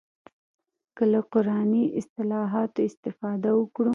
که 0.95 1.03
له 1.11 1.21
قراني 1.31 1.83
اصطلاحاتو 1.99 2.79
استفاده 2.89 3.49
وکړو. 3.55 3.89